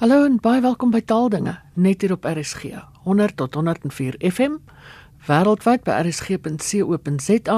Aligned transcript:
Hallo 0.00 0.22
en 0.24 0.38
baie 0.40 0.62
welkom 0.64 0.94
by 0.94 1.02
Taaldinge 1.04 1.52
net 1.76 2.00
hier 2.00 2.14
op 2.14 2.24
RSG 2.24 2.70
100 3.04 3.34
tot 3.36 3.56
104 3.58 4.14
FM 4.24 4.54
wêreldwyd 5.26 5.82
by 5.84 5.92
rsg.co.za 6.06 7.56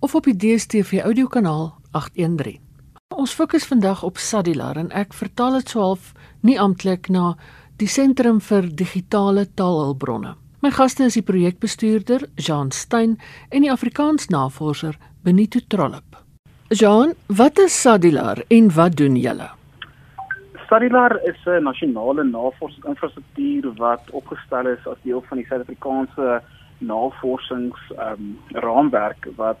of 0.00 0.14
op 0.16 0.28
die 0.30 0.32
DStv 0.32 1.02
audiokanaal 1.04 1.66
813. 1.92 2.62
Ons 3.12 3.34
fokus 3.36 3.68
vandag 3.68 4.00
op 4.08 4.16
Sadilar 4.16 4.80
en 4.80 4.88
ek 4.96 5.12
vertaal 5.12 5.58
dit 5.58 5.74
so 5.74 5.82
half 5.84 6.06
nie 6.40 6.56
amptelik 6.56 7.10
na 7.12 7.34
die 7.76 7.88
sentrum 7.92 8.38
vir 8.40 8.70
digitale 8.72 9.44
taalhulpbronne. 9.44 10.32
My 10.64 10.70
gaste 10.72 11.04
is 11.04 11.18
die 11.20 11.26
projekbestuurder 11.28 12.24
Jean 12.40 12.72
Stein 12.72 13.18
en 13.50 13.66
die 13.66 13.72
Afrikaans 13.74 14.30
navorser 14.32 14.96
Benito 15.20 15.60
Trollip. 15.68 16.16
Jean, 16.72 17.12
wat 17.28 17.60
is 17.60 17.76
Sadilar 17.76 18.40
en 18.48 18.72
wat 18.72 18.96
doen 18.96 19.20
julle? 19.20 19.50
Sadilar 20.74 21.20
is 21.22 21.36
'n 21.46 21.62
nasionale 21.62 22.24
navorsingsinfrastruktuur 22.24 23.74
wat 23.76 24.10
opgestel 24.10 24.66
is 24.66 24.86
as 24.86 25.02
deel 25.02 25.22
van 25.28 25.36
die 25.38 25.46
Suid-Afrikaanse 25.46 26.42
navorsings 26.78 27.80
um, 27.98 28.38
raamwerk 28.48 29.28
wat 29.36 29.58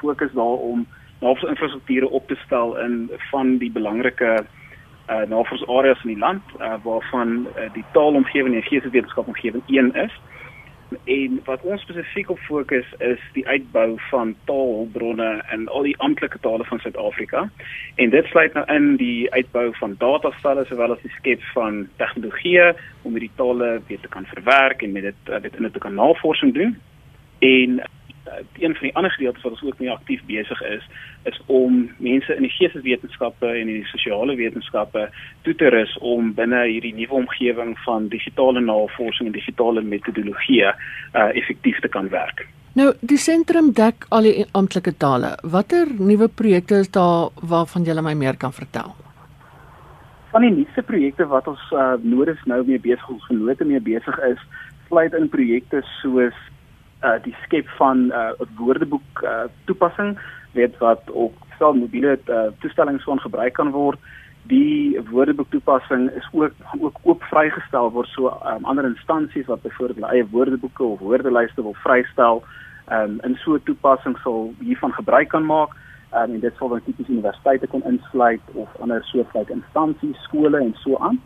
fokus 0.00 0.32
daarop 0.32 0.84
navorsingsinfrastrukture 1.20 2.10
op 2.10 2.26
te 2.28 2.36
stel 2.44 2.76
in 2.78 3.10
van 3.30 3.56
die 3.56 3.70
belangrike 3.70 4.44
uh, 5.08 5.22
navorsingsareas 5.32 6.04
in 6.04 6.12
die 6.12 6.24
land 6.26 6.42
uh, 6.58 6.74
waarvan 6.82 7.46
uh, 7.46 7.72
die 7.72 7.84
taalomgewing 7.92 8.54
en 8.54 8.62
geesteswetenskap 8.62 9.26
omgewing 9.26 9.62
een 9.66 9.94
is 9.94 10.20
en 11.04 11.40
wat 11.44 11.62
ons 11.62 11.82
spesifiek 11.82 12.30
op 12.30 12.38
fokus 12.38 12.86
is 12.98 13.22
die 13.32 13.46
uitbou 13.46 13.94
van 14.10 14.34
taalbronne 14.44 15.30
in 15.52 15.68
al 15.68 15.86
die 15.88 15.96
amptelike 15.98 16.38
tale 16.40 16.64
van 16.64 16.78
Suid-Afrika. 16.78 17.50
En 17.94 18.10
dit 18.10 18.26
sluit 18.26 18.54
nou 18.54 18.64
in 18.74 18.96
die 18.96 19.30
uitbou 19.32 19.70
van 19.78 19.94
datastelle 19.98 20.64
sowel 20.68 20.96
as 20.96 21.02
die 21.02 21.14
skep 21.18 21.42
van 21.54 21.86
tegnologieë 22.02 22.72
om 23.02 23.16
hierdie 23.16 23.34
tale 23.36 23.80
weer 23.86 24.00
te 24.00 24.08
kan 24.08 24.26
verwerk 24.34 24.82
en 24.82 24.92
met 24.92 25.08
dit 25.10 25.42
dit 25.42 25.56
in 25.56 25.66
'n 25.66 25.70
te 25.70 25.78
kan 25.78 25.94
navorsing 25.94 26.54
doen. 26.54 26.78
En 27.38 27.82
een 28.58 28.74
van 28.74 28.82
die 28.82 28.94
ander 28.96 29.10
gedeeltes 29.10 29.42
wat 29.42 29.52
ons 29.52 29.62
ook 29.62 29.78
mee 29.78 29.90
aktief 29.90 30.22
besig 30.26 30.62
is, 30.62 30.84
is 31.22 31.40
om 31.46 31.90
mense 31.98 32.34
in 32.34 32.42
die 32.42 32.52
geesteswetenskappe 32.52 33.46
en 33.46 33.68
in 33.68 33.80
die 33.80 33.90
sosiale 33.92 34.36
wetenskappe 34.36 35.08
toe 35.42 35.54
te 35.54 35.68
rus 35.68 35.96
om 35.98 36.34
binne 36.34 36.62
hierdie 36.66 36.94
nuwe 36.94 37.22
omgewing 37.22 37.76
van 37.84 38.08
digitale 38.08 38.60
navorsing 38.60 39.28
en 39.28 39.36
digitale 39.36 39.82
metodologie 39.82 40.64
uh 40.64 40.74
effektief 41.12 41.80
te 41.80 41.88
kan 41.88 42.08
werk. 42.08 42.46
Nou, 42.74 42.92
die 43.00 43.18
sentrum 43.18 43.72
dek 43.74 44.04
al 44.08 44.28
die 44.28 44.46
amptelike 44.52 44.92
tale. 44.96 45.34
Watter 45.42 45.88
nuwe 45.98 46.28
projekte 46.28 46.80
is 46.84 46.90
daar 46.90 47.30
waarvan 47.42 47.84
jy 47.84 48.00
my 48.00 48.14
meer 48.14 48.36
kan 48.36 48.52
vertel? 48.52 48.94
Van 50.30 50.42
die 50.42 50.50
nuutste 50.50 50.82
projekte 50.82 51.26
wat 51.26 51.48
ons 51.48 51.72
uh 51.72 51.96
nodig 52.02 52.46
nou 52.46 52.62
mee 52.66 52.78
besig 52.78 53.08
ons 53.08 53.26
genote 53.26 53.64
mee 53.64 53.80
besig 53.80 54.18
is, 54.18 54.38
sluit 54.88 55.14
in 55.14 55.28
projekte 55.28 55.82
soos 56.00 56.34
uh 57.02 57.18
die 57.22 57.36
skep 57.44 57.68
van 57.78 58.06
'n 58.06 58.12
uh, 58.12 58.48
woordeboek 58.56 59.22
uh 59.22 59.44
toepassing 59.64 60.18
weet 60.52 60.78
wat 60.78 61.10
op 61.10 61.34
stel 61.54 61.74
mobiele 61.74 62.18
uh, 62.26 62.48
toestellings 62.58 63.04
van 63.04 63.20
gebruik 63.20 63.52
kan 63.52 63.70
word. 63.70 63.98
Die 64.42 65.00
woordeboek 65.10 65.50
toepassing 65.50 66.10
is 66.10 66.28
ook 66.32 66.52
ook 66.80 66.96
oop 67.02 67.22
vrygestel 67.22 67.90
word 67.92 68.08
so 68.08 68.32
um, 68.46 68.64
ander 68.64 68.84
instansies 68.84 69.46
wat 69.46 69.62
byvoorbeeld 69.62 70.08
eie 70.08 70.26
woordeboeke 70.30 70.82
of 70.82 70.98
woordelyste 70.98 71.62
wil 71.62 71.76
vrystel 71.84 72.42
um, 72.92 73.18
in 73.22 73.36
so 73.44 73.54
'n 73.54 73.62
toepassing 73.64 74.16
sal 74.24 74.54
hiervan 74.60 74.92
gebruik 74.92 75.28
kan 75.28 75.46
maak 75.46 75.76
um, 76.14 76.34
en 76.34 76.40
dit 76.40 76.56
sal 76.56 76.68
dan 76.68 76.82
tipies 76.84 77.08
universiteite 77.08 77.66
kon 77.66 77.84
insluit 77.84 78.40
of 78.54 78.68
ander 78.80 79.04
soortgelyke 79.04 79.52
instansies 79.52 80.22
skole 80.22 80.58
en 80.58 80.74
so 80.74 80.96
aan. 80.96 81.20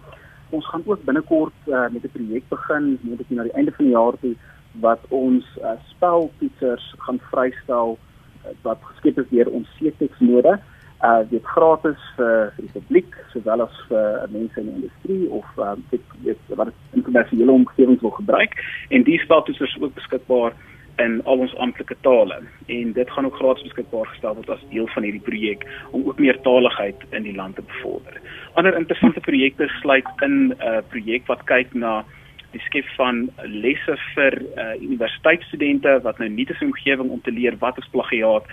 Ons 0.50 0.66
gaan 0.66 0.82
ook 0.86 1.04
binnekort 1.04 1.54
uh, 1.66 1.88
met 1.90 2.04
'n 2.04 2.14
projek 2.16 2.48
begin 2.48 2.98
net 3.02 3.20
ek 3.20 3.30
na 3.30 3.42
die 3.42 3.56
einde 3.58 3.72
van 3.72 3.84
die 3.84 3.94
jaar 3.94 4.18
toe 4.20 4.34
wat 4.80 5.00
ons 5.08 5.44
uh, 5.62 5.76
speltoetsers 5.90 6.94
gaan 7.06 7.20
vrystel 7.30 7.98
uh, 7.98 8.54
wat 8.62 8.78
geskep 8.82 9.18
is 9.18 9.30
deur 9.30 9.50
ons 9.50 9.68
CTEX 9.78 10.20
node 10.20 10.58
uh 11.04 11.20
dit 11.30 11.44
gratis 11.44 12.00
vir 12.16 12.52
die 12.56 12.70
publiek 12.72 13.16
sowel 13.32 13.64
as 13.66 13.80
vir 13.88 14.28
mense 14.32 14.60
in 14.60 14.68
die 14.68 14.76
industrie 14.78 15.24
of 15.38 15.58
uh 15.58 15.74
dit 15.90 16.14
weet 16.26 16.54
wat 16.60 16.70
in 16.96 17.02
kommersiële 17.02 17.52
omgewings 17.52 18.00
wil 18.00 18.14
gebruik 18.20 18.54
en 18.88 19.04
die 19.04 19.18
speltoetsers 19.24 19.74
is 19.76 19.82
ook 19.82 19.94
beskikbaar 19.98 20.56
in 21.02 21.20
al 21.24 21.42
ons 21.44 21.54
amptelike 21.58 21.96
tale 22.06 22.38
en 22.76 22.92
dit 22.92 23.10
gaan 23.10 23.26
ook 23.26 23.36
gratis 23.36 23.66
beskikbaar 23.68 24.06
gestel 24.12 24.36
word 24.38 24.50
as 24.54 24.66
deel 24.70 24.86
van 24.94 25.06
hierdie 25.06 25.26
projek 25.28 25.66
om 25.90 26.06
ook 26.08 26.22
meer 26.22 26.38
taaligheid 26.46 27.02
in 27.10 27.26
die 27.26 27.34
land 27.34 27.56
te 27.58 27.64
bevorder. 27.66 28.20
Ander 28.54 28.76
interessante 28.78 29.20
projekte 29.20 29.68
sluit 29.80 30.06
in 30.22 30.36
'n 30.36 30.54
uh, 30.60 30.82
projek 30.88 31.26
wat 31.26 31.44
kyk 31.50 31.74
na 31.74 32.04
die 32.54 32.62
skep 32.64 32.88
van 32.96 33.24
lesse 33.50 33.96
vir 34.14 34.36
uh, 34.54 34.74
universiteitsstudente 34.78 35.98
wat 36.06 36.20
nou 36.22 36.28
nie 36.30 36.46
te 36.48 36.56
sy 36.58 36.68
omgewing 36.68 37.10
om 37.10 37.20
te 37.24 37.34
leer 37.34 37.56
wat 37.62 37.78
is 37.82 37.90
plagiaat 37.92 38.46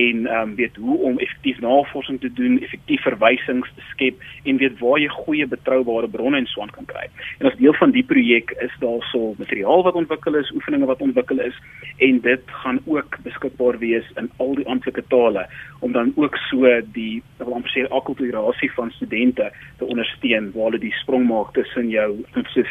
en 0.00 0.26
um, 0.30 0.54
weet 0.58 0.76
hoe 0.78 0.96
om 1.08 1.18
effektief 1.18 1.58
navorsing 1.64 2.20
te 2.22 2.30
doen, 2.38 2.60
effektief 2.62 3.02
verwysings 3.02 3.72
te 3.74 3.86
skep 3.90 4.22
en 4.46 4.60
weet 4.62 4.78
waar 4.78 5.00
jy 5.02 5.10
goeie 5.14 5.48
betroubare 5.50 6.10
bronne 6.10 6.38
en 6.38 6.46
swaan 6.50 6.70
kan 6.74 6.86
kry. 6.90 7.08
En 7.40 7.50
as 7.50 7.58
deel 7.58 7.74
van 7.80 7.94
die 7.94 8.04
projek 8.06 8.54
is 8.62 8.74
daar 8.82 9.02
so 9.10 9.34
materiaal 9.42 9.82
wat 9.86 9.98
ontwikkel 9.98 10.38
is, 10.38 10.52
oefeninge 10.54 10.86
wat 10.90 11.02
ontwikkel 11.02 11.42
is 11.42 11.58
en 11.98 12.20
dit 12.22 12.54
gaan 12.62 12.78
ook 12.86 13.18
beskikbaar 13.26 13.80
wees 13.82 14.06
in 14.20 14.30
al 14.38 14.54
die 14.60 14.68
amptelike 14.70 15.02
tale 15.10 15.48
om 15.80 15.92
dan 15.92 16.12
ook 16.16 16.36
so 16.46 16.70
die 16.94 17.22
wil 17.40 17.56
amper 17.56 17.72
sê 17.74 17.86
akkulturasie 17.88 18.70
van 18.76 18.92
studente 18.94 19.50
te 19.80 19.88
ondersteun 19.88 20.50
waar 20.54 20.70
hulle 20.70 20.82
die 20.82 20.94
sprong 21.00 21.26
maak 21.28 21.54
tussen 21.56 21.90
jou 21.90 22.10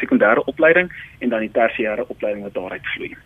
sekondêre 0.00 0.44
opleiding 0.46 0.69
opleiding 0.70 0.92
en 1.18 1.28
dan 1.28 1.40
die 1.40 1.50
tersiêre 1.50 2.06
opleiding 2.08 2.42
wat 2.44 2.54
daaruit 2.54 2.86
vloei. 2.94 3.16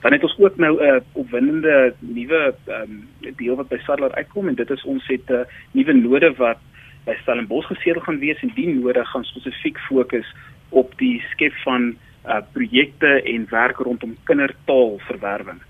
Dan 0.00 0.12
het 0.12 0.22
ons 0.22 0.38
ook 0.38 0.56
nou 0.56 0.78
'n 0.78 0.94
uh, 0.94 1.00
opwindende 1.12 1.94
nuwe 1.98 2.54
um, 2.66 3.08
deel 3.36 3.56
wat 3.56 3.68
by 3.68 3.78
Sadler 3.78 4.14
uitkom 4.14 4.48
en 4.48 4.54
dit 4.54 4.70
is 4.70 4.84
ons 4.84 5.06
het 5.06 5.28
'n 5.30 5.32
uh, 5.32 5.44
nuwe 5.72 5.92
node 5.92 6.32
wat 6.36 6.58
by 7.04 7.14
Stellenbosch 7.22 7.66
gesedel 7.66 8.02
gaan 8.02 8.18
wees 8.18 8.42
en 8.42 8.52
die 8.54 8.68
node 8.68 9.04
gaan 9.04 9.24
spesifiek 9.24 9.78
fokus 9.78 10.34
op 10.68 10.98
die 10.98 11.22
skep 11.30 11.52
van 11.64 11.96
uh, 12.26 12.40
projekte 12.52 13.22
en 13.22 13.46
werk 13.50 13.76
rondom 13.76 14.16
kindertaalverwerwing. 14.24 15.60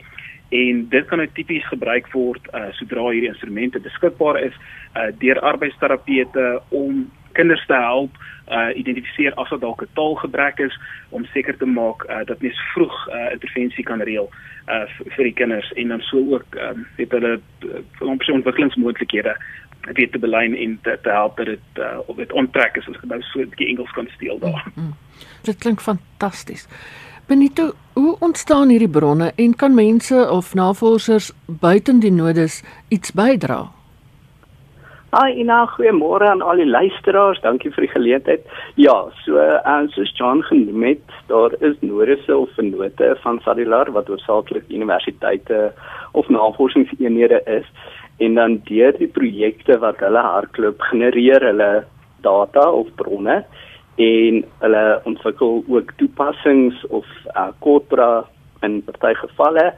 En 0.48 0.88
dit 0.88 1.06
kan 1.06 1.18
nou 1.18 1.28
tipies 1.32 1.66
gebruik 1.68 2.12
word 2.12 2.40
uh, 2.54 2.72
sodra 2.72 3.10
hierdie 3.10 3.28
instrumente 3.28 3.80
beskikbaar 3.80 4.40
is 4.40 4.54
uh, 4.96 5.12
deur 5.18 5.40
arbeidsterapeute 5.40 6.62
om 6.68 7.10
kinders 7.38 7.66
te 7.66 7.78
help 7.78 8.18
uh 8.48 8.70
identifiseer 8.80 9.34
as 9.34 9.50
daar 9.52 9.60
dalk 9.60 9.82
'n 9.82 9.94
taalgebrek 9.94 10.58
is 10.58 10.74
om 11.08 11.24
seker 11.24 11.56
te 11.56 11.66
maak 11.66 12.04
uh, 12.04 12.24
dat 12.24 12.40
mens 12.40 12.60
vroeg 12.72 12.96
uh 13.08 13.32
intervensie 13.36 13.84
kan 13.84 14.02
reël 14.02 14.28
uh 14.68 14.84
vir 15.16 15.24
die 15.24 15.38
kinders 15.40 15.72
en 15.72 15.88
dan 15.88 16.00
so 16.00 16.18
ook 16.34 16.54
um 16.66 16.86
weet 16.96 17.10
hulle 17.10 17.40
uh, 17.64 18.34
ontwikkelingsmoontlikhede 18.34 19.36
weet 19.92 20.12
te 20.12 20.18
belyn 20.18 20.56
en 20.56 20.78
te, 20.82 20.98
te 21.02 21.10
help 21.10 21.36
dat 21.36 21.46
dit 21.46 21.68
uh 21.78 21.98
of 22.06 22.16
dit 22.16 22.32
onttrek 22.32 22.76
is 22.76 22.88
as 22.88 23.00
jy 23.00 23.08
nou 23.08 23.22
so 23.22 23.40
'n 23.40 23.48
bietjie 23.48 23.68
Engels 23.68 23.90
kan 23.90 24.08
steel 24.16 24.38
daar. 24.38 24.64
Mm 24.66 24.72
-hmm. 24.74 24.94
Dit 25.42 25.58
klink 25.58 25.80
fantasties. 25.80 26.68
Benito, 27.26 27.72
hoe 27.92 28.16
ontstaan 28.20 28.68
hierdie 28.68 28.88
bronne 28.88 29.32
en 29.36 29.54
kan 29.56 29.74
mense 29.74 30.30
of 30.30 30.54
navorsers 30.54 31.32
buiten 31.46 32.00
die 32.00 32.12
nodes 32.12 32.62
iets 32.88 33.12
bydra? 33.12 33.77
Hi 35.08 35.32
Ina, 35.40 35.62
goeiemôre 35.72 36.26
aan 36.28 36.42
al 36.44 36.58
die 36.60 36.66
luisteraars. 36.68 37.38
Dankie 37.40 37.70
vir 37.72 37.86
die 37.86 37.94
geleentheid. 37.94 38.42
Ja, 38.76 38.96
so 39.24 39.40
en 39.40 39.86
uh, 39.86 39.92
soos 39.94 40.10
John 40.18 40.42
genoem 40.44 40.82
het, 40.84 41.14
daar 41.30 41.54
is 41.64 41.78
nodige 41.80 42.36
of 42.36 42.50
vennote 42.58 43.14
van 43.22 43.38
Sadilar 43.40 43.88
wat 43.96 44.10
oorsaaklik 44.12 44.68
universiteite 44.68 45.70
of 46.12 46.28
navorsingseenhede 46.28 47.40
is 47.54 47.64
en 48.20 48.36
dan 48.36 48.58
deur 48.68 48.92
die 49.00 49.08
projekte 49.08 49.78
wat 49.80 50.04
hulle 50.04 50.26
hardloop 50.26 50.84
genereer 50.90 51.46
hulle 51.46 51.70
data 52.20 52.66
of 52.68 52.92
bronne 53.00 53.38
en 53.96 54.42
hulle 54.60 54.84
ontwikkel 55.08 55.62
ook 55.72 55.96
toepassings 55.96 56.84
of 56.92 57.08
uh, 57.32 57.48
korpora 57.64 58.26
in 58.60 58.82
party 58.84 59.16
gevalle 59.24 59.70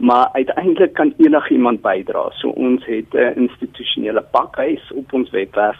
maar 0.00 0.28
uiteindelik 0.32 0.92
kan 0.92 1.14
enigiemand 1.16 1.80
bydra. 1.80 2.30
So 2.30 2.48
ons 2.48 2.84
het 2.84 3.14
'n 3.14 3.32
institusionele 3.36 4.22
pakhuis 4.30 4.92
op 4.94 5.12
ons 5.12 5.30
webwerf 5.30 5.78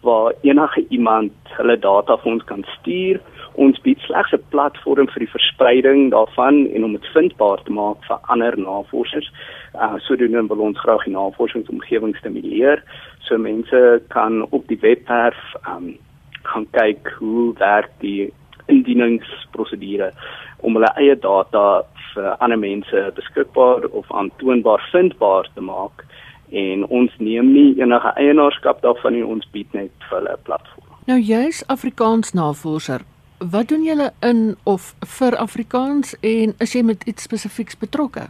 waar 0.00 0.32
enige 0.40 0.86
iemand 0.88 1.32
hulle 1.44 1.78
data 1.78 2.16
vir 2.16 2.32
ons 2.32 2.44
kan 2.44 2.64
stuur. 2.78 3.20
Ons 3.52 3.80
bied 3.80 3.98
slegs 3.98 4.32
'n 4.32 4.44
platform 4.48 5.08
vir 5.08 5.18
die 5.18 5.30
verspreiding 5.30 6.10
daarvan 6.10 6.66
en 6.74 6.84
om 6.84 6.92
dit 6.92 7.06
vindbaar 7.06 7.62
te 7.62 7.72
maak 7.72 8.04
vir 8.04 8.18
ander 8.22 8.58
navorsers. 8.58 9.32
Uh 9.74 9.94
sodoende 9.96 10.46
wil 10.46 10.58
ons 10.58 10.78
graag 10.78 11.04
die 11.04 11.12
navorsingsomgewing 11.12 12.16
stimuleer. 12.16 12.82
So 13.18 13.38
mense 13.38 14.02
kan 14.08 14.46
op 14.50 14.68
die 14.68 14.80
webwerf 14.80 15.54
um 15.68 15.96
gaan 16.42 16.66
kyk 16.70 17.16
hoe 17.18 17.54
werk 17.58 17.90
die 17.98 18.32
indieningsprosedure 18.66 20.12
om 20.56 20.74
hulle 20.74 20.92
eie 20.96 21.18
data 21.18 21.84
vir 22.18 22.36
ander 22.42 22.58
mense 22.58 23.04
beskikbaar 23.14 23.86
of 24.00 24.10
aantoonbaar 24.10 24.82
vindbaar 24.92 25.50
te 25.54 25.60
maak 25.60 26.04
en 26.50 26.84
ons 26.88 27.12
neem 27.18 27.52
nie 27.52 27.70
enige 27.80 28.12
eienaarskap 28.16 28.82
daarvan 28.82 29.14
nie 29.18 29.24
ons 29.24 29.46
bied 29.52 29.72
net 29.76 29.92
vir 30.08 30.18
hulle 30.18 30.32
'n 30.32 30.44
platform. 30.48 30.88
Nou 31.06 31.20
jy's 31.20 31.62
Afrikaans 31.66 32.32
navorser. 32.32 33.00
Wat 33.38 33.68
doen 33.68 33.84
julle 33.84 34.10
in 34.20 34.56
of 34.64 34.94
vir 35.18 35.36
Afrikaans 35.36 36.16
en 36.20 36.54
is 36.58 36.74
jy 36.74 36.82
met 36.82 37.04
iets 37.04 37.22
spesifieks 37.22 37.78
betrokke? 37.78 38.28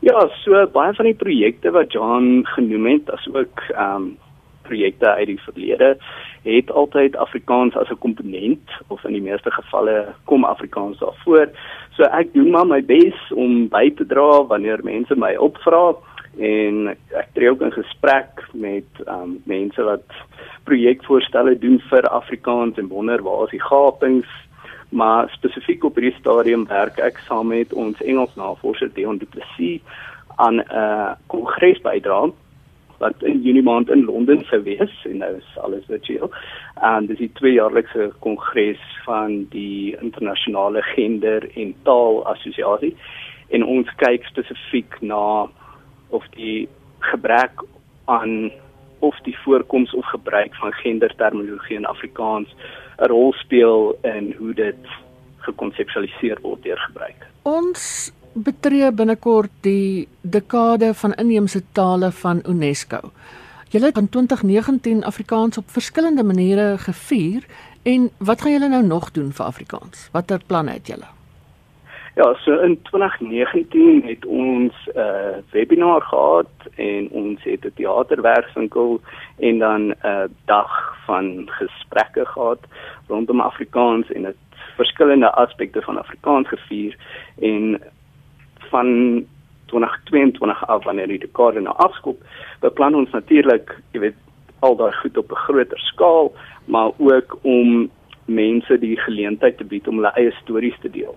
Ja, 0.00 0.28
so 0.44 0.66
baie 0.72 0.94
van 0.94 1.04
die 1.04 1.14
projekte 1.14 1.70
wat 1.70 1.92
John 1.92 2.44
genoem 2.44 2.86
het, 2.86 3.10
asook 3.10 3.60
ehm 3.74 3.94
um, 3.96 4.16
projekte 4.66 5.14
uit 5.14 5.26
die 5.26 5.40
verlede 5.46 5.96
het 6.46 6.70
altyd 6.70 7.16
Afrikaans 7.16 7.76
as 7.76 7.90
'n 7.90 7.98
komponent 7.98 8.70
of 8.88 9.04
in 9.04 9.12
die 9.12 9.22
meeste 9.22 9.50
gevalle 9.50 10.14
kom 10.24 10.44
Afrikaans 10.44 10.98
daarvoor. 10.98 11.48
So 11.96 12.02
ek 12.02 12.32
doen 12.32 12.50
maar 12.50 12.66
my 12.66 12.84
bes 12.84 13.18
om 13.34 13.68
by 13.68 13.90
te 13.90 14.06
dra 14.06 14.44
wanneer 14.46 14.84
mense 14.84 15.16
my 15.16 15.34
opvra 15.36 15.94
en 16.38 16.88
ek 17.16 17.28
tree 17.34 17.50
ook 17.50 17.60
in 17.60 17.72
gesprek 17.72 18.44
met 18.52 18.88
um, 19.08 19.38
mense 19.44 19.82
wat 19.82 20.04
projekvoorstelle 20.64 21.58
doen 21.58 21.80
vir 21.90 22.08
Afrikaans 22.08 22.78
en 22.78 22.88
wonder 22.88 23.22
waar 23.22 23.44
is 23.44 23.50
die 23.56 23.62
gapings 23.62 24.28
maar 24.88 25.30
spesifiek 25.32 25.84
op 25.84 25.96
hierdie 25.96 26.18
stadium 26.18 26.66
werk 26.68 27.00
ek 27.02 27.18
saam 27.26 27.48
met 27.54 27.72
ons 27.72 28.02
Engels 28.04 28.34
navorser 28.36 28.92
Dion 28.94 29.18
Du 29.18 29.26
Plessis 29.26 29.80
aan 30.36 30.60
'n 30.60 30.66
uh, 30.70 31.12
kongres 31.26 31.80
bydra 31.80 32.28
wat 32.98 33.22
in 33.22 33.42
Junie 33.42 33.62
maand 33.62 33.90
in 33.90 34.04
Londen 34.04 34.44
sou 34.48 34.62
wees 34.62 35.04
en 35.04 35.18
nou 35.22 35.36
is 35.36 35.58
alles 35.58 35.84
virtueel. 35.86 36.30
En 36.80 37.06
dis 37.06 37.18
die 37.18 37.32
tweejaarlikse 37.32 38.10
kongres 38.18 38.82
van 39.04 39.46
die 39.50 39.96
internasionale 40.00 40.82
gender 40.82 41.48
en 41.54 41.74
taal 41.82 42.22
assosiasie 42.26 42.96
en 43.48 43.64
ons 43.64 43.90
kyk 44.02 44.24
spesifiek 44.26 45.00
na 45.00 45.46
of 46.08 46.24
die 46.34 46.68
gebrek 46.98 47.62
aan 48.04 48.50
of 48.98 49.18
die 49.22 49.36
voorkoms 49.44 49.94
of 49.94 50.06
gebruik 50.06 50.54
van 50.54 50.72
genderterminologie 50.72 51.76
in 51.76 51.86
Afrikaans 51.86 52.48
'n 52.98 53.10
rol 53.12 53.32
speel 53.32 53.98
in 54.02 54.34
hoe 54.38 54.54
dit 54.54 54.82
gekonseptualiseer 55.38 56.38
word 56.42 56.62
deur 56.62 56.78
gebruik. 56.78 57.26
Ons 57.42 58.12
betree 58.44 58.92
binnekort 58.92 59.50
die 59.60 60.08
dekade 60.20 60.94
van 60.94 61.14
inheemse 61.14 61.62
tale 61.72 62.12
van 62.12 62.42
UNESCO. 62.48 63.10
Julle 63.68 63.86
het 63.86 63.98
in 63.98 64.08
2019 64.08 65.04
Afrikaans 65.04 65.58
op 65.58 65.70
verskillende 65.70 66.22
maniere 66.24 66.78
gevier 66.78 67.44
en 67.82 68.10
wat 68.18 68.40
gaan 68.42 68.52
julle 68.52 68.68
nou 68.68 68.84
nog 68.86 69.10
doen 69.10 69.32
vir 69.32 69.44
Afrikaans? 69.44 70.08
Watter 70.12 70.40
planne 70.46 70.70
het 70.70 70.86
julle? 70.86 71.08
Ja, 72.16 72.34
so 72.34 72.58
in 72.64 72.82
2019 72.82 74.02
het 74.04 74.26
ons 74.26 74.74
'n 74.86 74.98
uh, 74.98 75.36
webinar 75.50 76.02
gehad 76.02 76.52
en 76.74 77.08
ons 77.10 77.42
het 77.42 77.64
'n 77.64 77.72
teaterwerkswinkel 77.74 79.00
en 79.38 79.58
dan 79.58 79.82
'n 79.88 79.94
uh, 80.04 80.24
dag 80.44 80.96
van 81.06 81.42
gesprekke 81.46 82.24
gehad 82.24 82.58
rondom 83.06 83.40
Afrikaans 83.40 84.12
en 84.12 84.22
dit 84.22 84.36
verskillende 84.76 85.30
aspekte 85.30 85.82
van 85.82 85.98
Afrikaans 85.98 86.48
gevier 86.48 86.96
en 87.40 87.82
van 88.70 89.26
2022 89.66 90.66
af 90.66 90.84
wanneer 90.84 91.10
die 91.10 91.18
dekade 91.18 91.60
nou 91.60 91.74
afskop, 91.76 92.22
beplan 92.60 92.94
ons 92.94 93.10
natuurlik, 93.10 93.74
jy 93.92 94.00
weet, 94.00 94.18
al 94.64 94.76
daai 94.76 94.92
goed 94.92 95.18
op 95.18 95.30
'n 95.30 95.44
groter 95.46 95.78
skaal, 95.78 96.32
maar 96.64 96.90
ook 96.98 97.38
om 97.42 97.90
mense 98.24 98.78
die 98.78 98.96
geleentheid 98.96 99.56
te 99.58 99.64
bied 99.64 99.88
om 99.88 99.94
hulle 100.00 100.12
eie 100.14 100.32
stories 100.42 100.78
te 100.80 100.90
deel. 100.90 101.14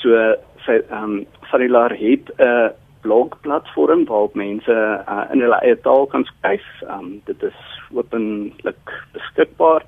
So 0.00 0.34
sy 0.66 0.80
ehm 0.90 1.04
um, 1.04 1.26
Sarilar 1.50 1.92
het 1.96 2.32
'n 2.38 2.72
blogplatform 3.02 4.04
waarop 4.04 4.34
mense 4.34 4.74
uh, 5.08 5.24
in 5.32 5.40
hulle 5.40 5.60
eie 5.60 5.80
taal 5.80 6.06
kan 6.06 6.24
skryf. 6.24 6.66
Ehm 6.82 6.98
um, 6.98 7.20
dit 7.24 7.42
is 7.42 7.58
openlik 7.92 8.92
beskikbaar 9.12 9.82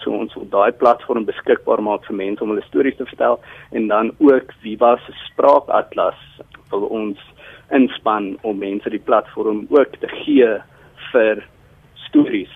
so 0.00 0.10
ons 0.10 0.34
wil 0.34 0.48
daai 0.52 0.72
platform 0.72 1.26
beskikbaar 1.28 1.82
maak 1.82 2.06
vir 2.08 2.16
mense 2.16 2.42
om 2.44 2.52
hulle 2.54 2.64
stories 2.68 2.96
te 2.96 3.06
vertel 3.10 3.38
en 3.72 3.88
dan 3.88 4.12
ook 4.18 4.52
Viva 4.62 4.96
se 5.06 5.12
spraakatlas 5.26 6.20
wil 6.70 6.86
ons 6.88 7.18
inspann 7.76 8.36
om 8.42 8.58
mense 8.58 8.90
die 8.90 9.02
platform 9.02 9.66
ook 9.70 9.98
te 10.00 10.08
gee 10.22 10.48
vir 11.12 11.44
stories 12.08 12.54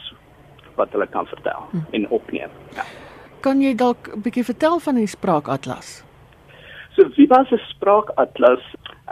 wat 0.77 0.93
hulle 0.93 1.07
kan 1.07 1.27
vertel 1.27 1.69
hm. 1.71 1.85
en 1.97 2.09
opneem. 2.09 2.53
Ja. 2.77 2.85
Kan 3.41 3.63
jy 3.63 3.75
dalk 3.75 4.09
'n 4.13 4.23
bietjie 4.23 4.45
vertel 4.45 4.81
van 4.81 4.95
die 5.01 5.07
spraakatlas? 5.07 6.03
So 6.97 7.09
Viva 7.17 7.45
se 7.45 7.59
spraakatlas, 7.69 8.61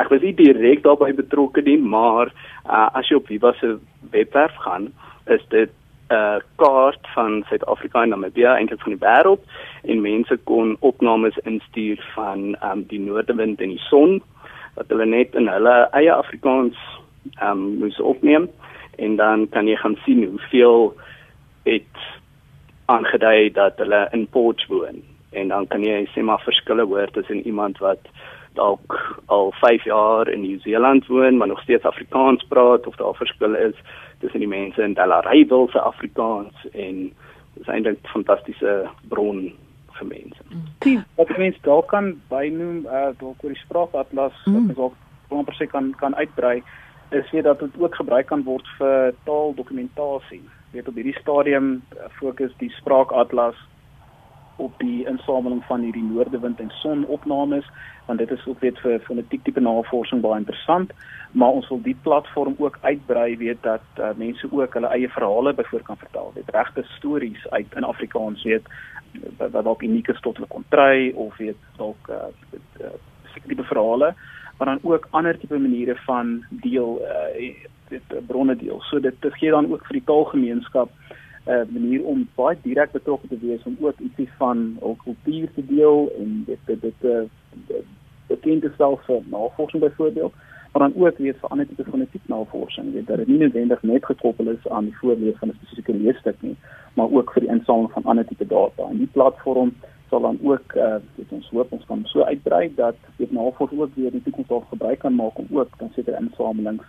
ek 0.00 0.08
was 0.10 0.22
nie 0.22 0.32
direk 0.32 0.82
daarbey 0.82 1.12
betrokke 1.12 1.62
nie, 1.62 1.76
maar 1.78 2.32
uh, 2.64 2.88
as 2.96 3.08
jy 3.08 3.16
op 3.16 3.26
Viva 3.26 3.52
se 3.60 3.76
webwerf 4.10 4.56
gaan, 4.64 4.92
is 5.26 5.44
dit 5.48 5.70
uh, 6.10 6.36
kaart 6.56 7.06
van 7.14 7.44
Suid-Afrika 7.48 8.02
en 8.02 8.08
Namibia 8.08 8.56
eintlik 8.56 8.82
van 8.82 8.96
die 8.96 9.02
wêreld 9.04 9.44
en 9.82 10.02
mense 10.04 10.36
kon 10.44 10.76
opnames 10.80 11.38
instuur 11.44 12.00
van 12.14 12.56
um, 12.64 12.84
die 12.90 13.00
noordewind 13.00 13.60
en 13.60 13.74
die 13.74 13.84
son 13.88 14.20
wat 14.74 14.90
hulle 14.90 15.06
net 15.06 15.34
in 15.38 15.48
hulle 15.48 15.76
eie 15.92 16.12
Afrikaans 16.12 16.76
um, 17.42 17.64
moes 17.80 18.00
opneem 18.00 18.48
en 18.98 19.16
dan 19.16 19.48
kan 19.48 19.68
jy 19.68 19.76
gaan 19.80 19.96
sien 20.04 20.24
hoeveel 20.26 20.92
het 21.64 22.04
aangedui 22.92 23.50
dat 23.56 23.78
hulle 23.80 24.08
in 24.12 24.26
Port 24.28 24.66
woon. 24.68 25.00
En 25.32 25.48
dan 25.48 25.66
kan 25.66 25.82
jy 25.82 26.04
sê 26.12 26.22
maar 26.22 26.42
verskille 26.44 26.84
hoor 26.86 27.10
tussen 27.10 27.42
iemand 27.46 27.78
wat 27.82 28.10
dalk 28.54 28.98
al 29.26 29.52
5 29.60 29.84
jaar 29.84 30.28
in 30.28 30.44
Nieu-Seeland 30.44 31.06
woon 31.06 31.36
maar 31.36 31.48
nog 31.48 31.62
steeds 31.62 31.84
Afrikaans 31.84 32.44
praat 32.48 32.86
of 32.86 32.96
daar 32.96 33.14
verskille 33.14 33.58
is 33.58 33.78
tussen 34.20 34.40
die 34.40 34.48
mense 34.48 34.82
in 34.82 34.94
Delareyville 34.94 35.70
se 35.72 35.80
Afrikaans 35.80 36.66
en 36.72 37.12
dis 37.54 37.68
eintlik 37.68 37.98
'n 38.02 38.12
fantastiese 38.12 38.88
bron 39.08 39.52
vir 39.98 40.06
mense. 40.06 40.40
Mm. 40.50 41.04
wat 41.16 41.36
mense 41.38 41.58
dalk 41.62 41.88
kan 41.88 42.20
bynoem 42.28 42.86
uh 42.86 43.10
dalk 43.18 43.44
oor 43.44 43.52
die 43.54 43.64
spraakatlas 43.64 44.34
mm. 44.46 44.54
wat 44.54 44.62
mens 44.62 44.76
dalk 44.76 44.94
amper 45.28 45.54
sê 45.54 45.66
kan 45.66 45.94
kan 46.00 46.14
uitbrei 46.14 46.62
is 47.10 47.30
weet 47.30 47.44
dat 47.44 47.58
dit 47.58 47.78
ook 47.78 47.94
gebruik 47.94 48.26
kan 48.26 48.42
word 48.42 48.66
vir 48.78 49.14
taaldokumentasie. 49.24 50.42
Weet 50.70 50.88
op 50.88 50.94
hierdie 50.94 51.18
stadium 51.20 51.82
uh, 51.94 52.08
fokus 52.18 52.52
die 52.58 52.70
spraakatlas 52.80 53.56
op 54.56 54.78
die 54.78 55.06
insameling 55.06 55.64
van 55.64 55.80
hierdie 55.80 56.04
noordewind 56.04 56.60
en 56.60 56.70
son 56.70 57.06
opnames 57.06 57.66
want 58.06 58.18
dit 58.18 58.30
is 58.30 58.46
ook 58.46 58.60
weet 58.60 58.78
vir 58.84 59.00
fonetiek 59.06 59.42
tipe 59.44 59.60
navorsing 59.60 60.20
baie 60.20 60.38
interessant. 60.38 60.90
Maar 61.32 61.56
ons 61.56 61.68
wil 61.68 61.80
die 61.82 61.96
platform 62.02 62.54
ook 62.58 62.78
uitbrei 62.82 63.36
weet 63.36 63.62
dat 63.62 63.86
uh, 63.98 64.10
mense 64.16 64.48
ook 64.50 64.74
hulle 64.74 64.92
eie 64.92 65.08
verhale 65.08 65.54
byvoor 65.54 65.82
kan 65.82 65.96
vertel 65.96 66.30
weet 66.34 66.52
regte 66.52 66.84
stories 66.96 67.48
uit 67.50 67.74
in 67.76 67.84
Afrikaans 67.84 68.44
weet 68.44 68.68
wat 69.38 69.64
dalk 69.64 69.82
uniek 69.82 70.08
is 70.08 70.20
tot 70.20 70.36
hulle 70.36 70.50
kontry 70.50 71.12
of 71.14 71.36
weet 71.36 71.58
dalk 71.76 72.10
uh, 72.10 72.28
uh, 72.80 72.94
tipe 73.46 73.64
verhale 73.64 74.14
maar 74.58 74.66
dan 74.66 74.78
ook 74.82 75.08
ander 75.10 75.38
tipe 75.38 75.58
maniere 75.58 75.96
van 76.06 76.44
deel 76.50 77.00
uh, 77.02 77.54
dit 77.88 78.26
bronne 78.26 78.56
deel. 78.56 78.80
So 78.80 79.00
dit, 79.00 79.14
dit 79.20 79.34
gee 79.34 79.50
dan 79.50 79.70
ook 79.72 79.86
vir 79.86 79.98
die 79.98 80.06
taalgemeenskap 80.08 80.90
uh, 81.46 81.62
manier 81.68 82.04
om 82.04 82.28
baie 82.34 82.56
direk 82.62 82.92
betrokke 82.92 83.28
te 83.28 83.38
wees 83.40 83.62
om 83.64 83.76
ook 83.80 84.00
ietsie 84.00 84.28
van 84.38 84.76
hul 84.80 84.96
kultuur 85.04 85.48
te 85.54 85.66
deel 85.66 86.10
en 86.18 86.42
dit 86.46 86.58
dit 86.66 86.82
dit 87.00 87.84
bekend 88.26 88.62
te 88.62 88.70
stel 88.74 88.98
vir 89.06 89.22
navorsing 89.30 89.82
byvoorbeeld 89.82 90.32
maar 90.72 90.90
dan 90.90 91.02
ook 91.02 91.18
weet 91.18 91.36
vir 91.40 91.50
ander 91.50 91.66
tipe 91.66 91.84
fonetiek 91.90 92.28
navorsing 92.32 92.92
weet 92.92 93.06
dat 93.06 93.16
dit 93.16 93.28
nie 93.28 93.38
noodwendig 93.38 93.82
net 93.82 94.04
gekoppel 94.04 94.48
is 94.48 94.68
aan 94.68 94.84
die 94.84 94.96
voorlees 95.00 95.38
van 95.38 95.48
'n 95.48 95.58
spesifieke 95.60 95.94
leesstuk 95.94 96.42
nie 96.42 96.56
maar 96.94 97.10
ook 97.10 97.32
vir 97.32 97.46
die 97.46 97.50
insameling 97.50 97.92
van 97.92 98.04
ander 98.04 98.26
tipe 98.26 98.46
data 98.46 98.88
en 98.88 98.98
die 98.98 99.12
platform 99.12 99.74
sal 100.08 100.20
dan 100.20 100.38
ook 100.42 100.74
uh, 100.74 100.96
weet 101.14 101.32
ons 101.38 101.48
hoop 101.50 101.72
ons 101.72 101.86
kan 101.86 102.02
so 102.04 102.22
uitbrei 102.22 102.74
dat 102.74 102.96
dit 103.16 103.32
navorsing 103.32 103.80
ook 103.80 103.94
weer 103.94 104.06
in 104.12 104.18
die 104.18 104.22
toekoms 104.22 104.48
dalk 104.48 104.68
gebruik 104.68 104.98
kan 104.98 105.14
maak 105.14 105.38
om 105.38 105.46
ook 105.50 105.78
dan 105.78 105.90
seker 105.94 106.20
insamelings 106.20 106.84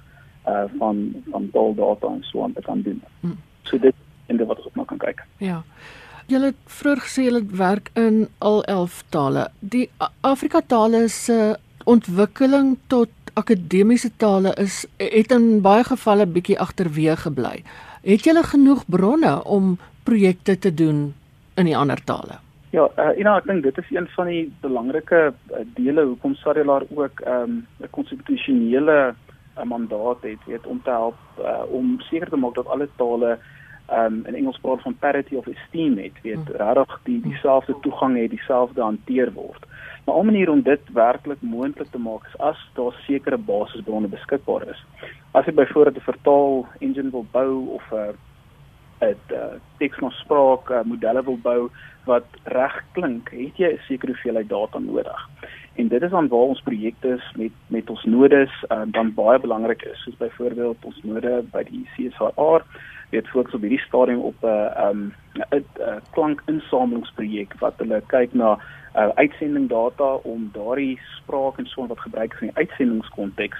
uh, 0.48 0.64
van 0.78 1.14
van 1.30 1.50
taaldata 1.52 2.08
en 2.08 2.24
so 2.24 2.44
aan 2.44 2.54
te 2.54 2.62
kan 2.62 2.82
doen. 2.82 3.02
Hmm. 3.20 3.38
So 3.64 3.80
dit 3.80 3.96
en 4.28 4.38
dit 4.38 4.48
wat 4.48 4.58
ons 4.58 4.68
op 4.68 4.76
nou 4.76 4.86
kan 4.88 4.98
kyk. 4.98 5.24
Ja. 5.38 5.64
Julle 6.28 6.46
het 6.46 6.62
vroeër 6.80 7.02
gesê 7.06 7.28
julle 7.28 7.44
werk 7.54 7.92
in 7.94 8.28
al 8.40 8.64
11 8.64 9.04
tale. 9.10 9.48
Die 9.60 9.90
Afrika 10.22 10.62
tale 10.62 11.08
se 11.08 11.58
ontwikkeling 11.86 12.78
tot 12.88 13.10
akademiese 13.34 14.10
tale 14.18 14.54
is 14.58 14.86
het 14.98 15.32
in 15.32 15.62
baie 15.62 15.84
gevalle 15.84 16.26
bietjie 16.26 16.58
agterweë 16.60 17.18
gebly. 17.28 17.60
Het 18.06 18.26
julle 18.26 18.44
genoeg 18.44 18.86
bronne 18.90 19.36
om 19.44 19.78
projekte 20.04 20.58
te 20.60 20.74
doen 20.74 21.14
in 21.56 21.70
die 21.70 21.78
ander 21.78 22.02
tale? 22.04 22.40
Ja, 22.76 22.90
uh, 23.00 23.12
Ina, 23.20 23.38
ek 23.40 23.46
dink 23.48 23.64
dit 23.64 23.78
is 23.80 23.92
een 23.94 24.08
van 24.16 24.28
die 24.28 24.42
belangrike 24.64 25.20
uh, 25.32 25.62
dele 25.78 26.04
hoekom 26.10 26.34
Sarilaar 26.42 26.84
ook 26.90 27.22
ehm, 27.22 27.62
'n 27.62 27.84
um, 27.86 27.90
konstitusionele 27.92 29.14
uh, 29.14 29.64
mandaat 29.64 30.22
het, 30.22 30.42
weet 30.46 30.66
om 30.68 30.82
te 30.84 30.90
help 30.90 31.16
uh, 31.40 31.64
om 31.72 31.96
seker 32.10 32.30
te 32.30 32.36
maak 32.36 32.56
dat 32.56 32.68
alle 32.68 32.90
tale 32.96 33.38
um, 33.92 34.26
in 34.26 34.36
Engels 34.36 34.58
praat 34.62 34.82
van 34.82 34.98
parity 34.98 35.36
of 35.36 35.48
esteem 35.48 35.98
het, 35.98 36.22
weet 36.22 36.48
hmm. 36.48 36.56
regtig 36.56 37.00
die 37.04 37.22
dieselfde 37.22 37.76
toegang 37.82 38.18
het, 38.18 38.30
dieselfde 38.30 38.82
hanteer 38.82 39.34
word. 39.34 39.66
Maar 40.06 40.20
'n 40.20 40.26
manier 40.26 40.50
om 40.50 40.62
dit 40.62 40.82
werklik 40.94 41.42
moontlik 41.42 41.88
te 41.92 41.98
maak 41.98 42.26
is 42.26 42.38
as 42.40 42.70
daar 42.74 42.94
sekere 43.08 43.38
basisbronne 43.38 44.08
beskikbaar 44.08 44.68
is. 44.68 44.86
As 45.32 45.46
jy 45.46 45.54
byvoorbeeld 45.54 45.98
'n 45.98 46.12
vertaal 46.12 46.66
engine 46.80 47.10
wil 47.10 47.26
bou 47.32 47.68
of 47.68 47.84
'n 47.92 48.14
'n 49.02 49.16
uh, 49.32 49.60
teks 49.78 50.00
na 50.00 50.10
spraak 50.10 50.70
uh, 50.70 50.84
modelle 50.84 51.24
wil 51.24 51.38
bou 51.38 51.70
wat 52.06 52.26
reg 52.44 52.84
klink, 52.92 53.30
het 53.30 53.58
jy 53.58 53.72
'n 53.74 53.86
sekere 53.88 54.12
hoeveelheid 54.12 54.50
data 54.50 54.80
nodig. 54.80 55.30
En 55.76 55.88
dit 55.88 56.02
is 56.02 56.12
dan 56.12 56.28
waar 56.28 56.50
ons 56.54 56.62
projekte 56.62 57.20
met 57.36 57.52
met 57.68 57.90
ons 57.90 58.04
nodes 58.04 58.52
uh, 58.72 58.82
dan 58.86 59.14
baie 59.14 59.40
belangrik 59.40 59.82
is, 59.82 60.04
soos 60.04 60.18
byvoorbeeld 60.18 60.78
ons 60.86 61.00
node 61.04 61.44
by 61.52 61.64
die 61.64 61.88
CSIR 61.96 62.64
weet 63.16 63.32
fokus 63.34 63.58
op 63.58 63.64
hierdie 63.66 63.86
stadium 63.88 64.22
op 64.30 64.44
'n 64.44 64.48
uh, 64.48 64.90
um 64.90 65.02
'n 65.36 65.66
uh, 65.80 65.98
klankinsamelingsprojek 66.16 67.56
wat 67.60 67.80
hulle 67.84 68.02
kyk 68.14 68.34
na 68.34 68.56
uh, 68.96 69.10
uitsending 69.16 69.68
data 69.70 70.10
om 70.32 70.50
daardie 70.54 71.00
spraak 71.18 71.58
en 71.58 71.66
so 71.66 71.88
wat 71.88 72.00
gebruik 72.00 72.34
is 72.34 72.42
in 72.42 72.48
die 72.48 72.58
uitsendingskonteks 72.64 73.60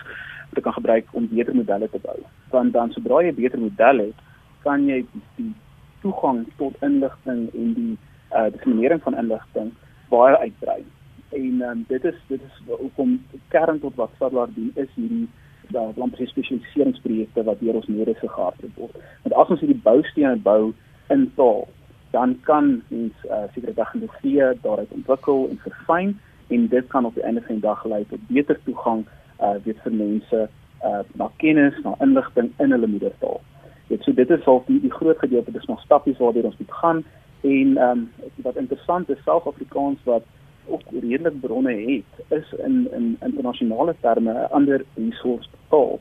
te 0.54 0.62
kan 0.62 0.74
gebruik 0.74 1.06
om 1.12 1.28
beter 1.28 1.56
modelle 1.56 1.90
te 1.90 2.00
bou. 2.00 2.20
Want 2.50 2.74
dan 2.74 2.92
sodra 2.92 3.22
jy 3.24 3.34
beter 3.34 3.60
model 3.60 3.98
het, 3.98 4.20
kan 4.64 4.88
jy 4.88 5.06
die 5.36 5.54
toegang 6.02 6.46
tot 6.58 6.76
inligting 6.82 7.50
en 7.54 7.74
die 7.74 7.98
uh 8.36 8.52
disseminering 8.52 9.02
van 9.04 9.18
inligting 9.18 9.74
baie 10.10 10.38
uitbrei. 10.38 10.84
En 11.30 11.62
um, 11.70 11.86
dit 11.88 12.04
is 12.04 12.20
dit 12.28 12.42
is 12.42 12.62
hoekom 12.68 13.18
kern 13.48 13.80
tot 13.80 13.96
wat 13.96 14.12
Sadlar 14.20 14.50
doen 14.56 14.72
is 14.76 14.92
hierdie 14.96 15.28
daar 15.74 15.94
lampie 15.96 16.28
spesialiseringsprojekte 16.28 17.44
wat 17.44 17.60
deur 17.60 17.80
ons 17.80 17.88
nodig 17.88 18.20
gehardloop 18.20 18.76
word. 18.76 19.00
Want 19.24 19.36
as 19.36 19.54
ons 19.56 19.64
hierdie 19.64 19.82
boustene 19.84 20.36
bou 20.36 20.74
in 21.14 21.26
taal, 21.36 21.66
dan 22.12 22.38
kan 22.48 22.82
ons 22.90 23.26
uh, 23.30 23.46
sekere 23.54 23.74
tegnologieë 23.74 24.54
daaruit 24.64 24.92
ontwikkel 24.96 25.48
en 25.50 25.60
verfyn 25.64 26.14
en 26.54 26.68
dit 26.72 26.88
kan 26.94 27.06
op 27.06 27.18
die 27.18 27.24
einde 27.24 27.42
van 27.48 27.60
die 27.60 27.66
dag 27.66 27.84
lei 27.86 28.06
tot 28.10 28.28
beter 28.28 28.60
toegang 28.68 29.06
uh 29.44 29.56
weet 29.66 29.82
vir 29.84 29.92
mense 29.92 30.46
uh 30.86 31.02
na 31.20 31.30
kennis, 31.42 31.76
na 31.84 31.96
inligting 32.06 32.52
in 32.64 32.72
hulle 32.72 32.88
moedertaal. 32.88 33.42
Dit 33.88 34.04
so 34.04 34.14
dit 34.14 34.30
is 34.30 34.48
al 34.48 34.64
die, 34.68 34.80
die 34.82 34.94
groot 34.94 35.20
gedeelte 35.20 35.52
dis 35.52 35.68
nog 35.72 35.82
stappies 35.82 36.22
waardeur 36.22 36.48
ons 36.52 36.58
moet 36.62 36.78
gaan 36.82 37.04
en 37.42 37.78
um, 37.88 38.06
wat 38.36 38.56
interessant 38.56 39.10
is 39.10 39.24
self 39.24 39.48
Afrikaans 39.48 40.00
wat 40.04 40.24
ook 40.68 40.82
redelik 40.92 41.40
bronne 41.42 41.74
het 41.74 42.40
is 42.40 42.54
in 42.66 42.88
in 42.92 43.18
internasionale 43.22 43.96
terme 44.02 44.32
'n 44.34 44.52
ander 44.52 44.86
resource 44.96 45.50
taal. 45.70 46.00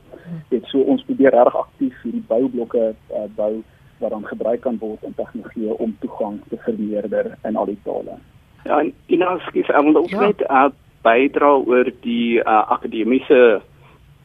Dit 0.49 0.65
so 0.65 0.79
ons 0.79 1.03
probeer 1.03 1.31
reg 1.31 1.55
aktief 1.55 2.01
hierdie 2.01 2.23
boublokke 2.27 2.95
uh, 3.11 3.27
bou 3.35 3.63
wat 3.97 4.09
dan 4.09 4.25
gebruik 4.25 4.61
kan 4.61 4.77
word 4.77 5.03
in 5.03 5.13
tegnologie 5.15 5.77
om 5.77 5.97
toegang 5.99 6.39
te 6.49 6.57
vermeerder 6.57 7.37
in 7.43 7.55
al 7.55 7.65
die 7.65 7.79
tale. 7.83 8.17
Ja, 8.63 8.79
en 8.79 8.93
in 9.05 9.27
ons 9.27 9.43
skief 9.43 9.69
ek 9.69 9.83
wil 9.83 9.95
ook 9.95 10.09
ja. 10.09 10.19
net 10.19 10.41
uh, 10.41 10.69
bydra 11.01 11.51
oor 11.55 11.91
die 12.01 12.39
uh, 12.39 12.71
akademiese 12.71 13.61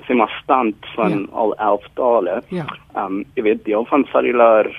sema 0.06 0.26
stand 0.42 0.76
van 0.94 1.10
ja. 1.10 1.26
al 1.32 1.54
11 1.54 1.88
tale. 1.94 2.42
Ja. 2.48 2.66
Ehm 2.94 3.04
um, 3.04 3.24
jy 3.34 3.42
weet 3.42 3.64
deel 3.64 3.84
van 3.84 4.06
Sarilar 4.12 4.70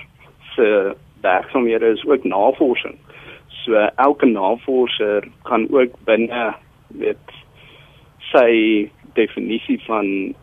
se 0.54 0.96
werksamehede 1.22 1.86
is 1.86 2.04
ook 2.06 2.24
navorsing. 2.24 2.98
So 3.64 3.74
elke 3.96 4.26
navorser 4.26 5.28
kan 5.48 5.68
ook 5.70 5.94
binne 6.04 6.54
weet 6.88 7.36
sy 8.32 8.90
definisie 9.14 9.78
van 9.86 10.34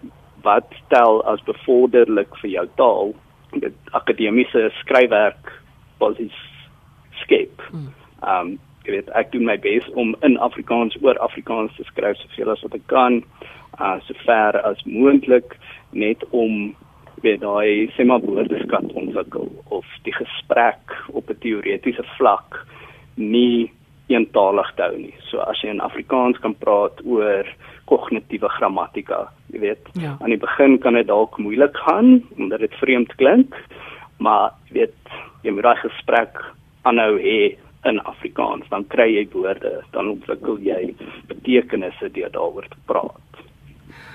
wat 0.44 0.72
tel 0.94 1.24
as 1.28 1.44
bevorderlik 1.44 2.36
vir 2.42 2.50
jou 2.50 2.66
taal 2.80 3.14
dit 3.52 3.94
akademiese 3.98 4.70
skryfwerk 4.80 5.52
basies 6.00 6.36
skep. 7.24 7.62
Hmm. 7.72 7.94
Ehm 8.24 8.52
um, 8.54 8.58
jy 8.88 8.94
weet 8.96 9.10
ek 9.20 9.34
doen 9.34 9.44
my 9.46 9.58
bes 9.62 9.86
om 10.00 10.14
in 10.26 10.38
Afrikaans 10.42 10.96
oor 11.04 11.18
Afrikaans 11.22 11.76
te 11.76 11.84
skryf 11.90 12.18
soveel 12.18 12.54
as 12.54 12.62
wat 12.64 12.78
ek 12.78 12.86
kan, 12.90 13.20
uh 13.78 13.98
so 14.06 14.16
ver 14.24 14.56
as 14.66 14.80
moontlik 14.88 15.58
net 15.92 16.24
om 16.32 16.72
weet 17.24 17.42
daai 17.44 17.92
sema 17.98 18.18
woordeskat 18.24 18.94
ontwikkel 19.02 19.50
of 19.76 19.86
die 20.08 20.16
gesprek 20.16 20.96
op 21.12 21.30
'n 21.30 21.42
teoretiese 21.44 22.06
vlak 22.18 22.64
nie 23.20 23.70
eentalig 24.10 24.70
te 24.76 24.88
hou 24.88 24.98
nie. 24.98 25.14
So 25.30 25.44
as 25.46 25.60
jy 25.62 25.74
in 25.74 25.84
Afrikaans 25.86 26.40
kan 26.42 26.56
praat 26.58 27.02
oor 27.06 27.48
kognitiewe 27.90 28.50
grammatika, 28.58 29.28
jy 29.54 29.64
weet, 29.64 29.90
ja. 29.98 30.16
aan 30.22 30.34
die 30.34 30.42
begin 30.42 30.78
kan 30.82 30.98
dit 30.98 31.08
dalk 31.10 31.38
moeilik 31.42 31.78
gaan 31.86 32.20
omdat 32.38 32.66
dit 32.66 32.78
vreemd 32.82 33.14
klink, 33.22 33.58
maar 34.18 34.54
jy 34.70 34.82
weet, 34.82 35.16
jy 35.46 35.54
moet 35.56 35.70
daai 35.70 35.82
gesprek 35.86 36.42
aanhou 36.90 37.18
hê 37.22 37.40
in 37.88 38.02
Afrikaans, 38.10 38.68
dan 38.74 38.84
kry 38.92 39.08
jy 39.14 39.24
woorde, 39.32 39.80
dan 39.94 40.12
ontwikkel 40.12 40.60
jy 40.64 40.94
betekenisse 41.30 42.10
deur 42.16 42.32
daaroor 42.34 42.68
te 42.68 42.82
praat 42.90 43.44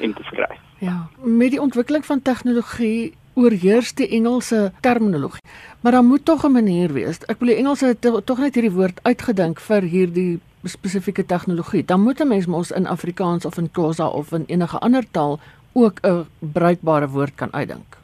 en 0.05 0.13
te 0.15 0.27
skryf. 0.29 0.61
Ja, 0.85 1.07
met 1.23 1.55
die 1.55 1.63
ontwikkeling 1.63 2.05
van 2.05 2.21
tegnologie 2.23 3.15
oorheers 3.35 3.95
die 3.95 4.09
Engelse 4.09 4.73
terminologie. 4.81 5.43
Maar 5.81 5.93
dan 5.93 6.07
moet 6.07 6.25
tog 6.25 6.45
'n 6.45 6.53
manier 6.53 6.93
wees. 6.93 7.19
Ek 7.27 7.39
wil 7.39 7.49
die 7.49 7.57
Engelse 7.57 7.97
tog 8.25 8.39
net 8.39 8.55
hierdie 8.55 8.73
woord 8.73 9.01
uitgedink 9.03 9.61
vir 9.61 9.83
hierdie 9.83 10.41
spesifieke 10.65 11.27
tegnologie. 11.27 11.85
Dan 11.85 12.01
moet 12.01 12.21
'n 12.21 12.29
mens 12.29 12.47
mos 12.47 12.71
in 12.71 12.87
Afrikaans 12.87 13.45
of 13.45 13.59
in 13.59 13.71
Xhosa 13.71 14.07
of 14.07 14.33
in 14.33 14.45
enige 14.47 14.79
ander 14.79 15.05
taal 15.11 15.41
ook 15.73 16.01
'n 16.03 16.27
bruikbare 16.39 17.09
woord 17.09 17.35
kan 17.35 17.53
uitdink. 17.53 17.97